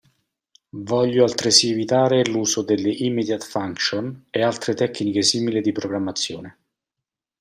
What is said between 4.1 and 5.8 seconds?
e altre tecniche simili di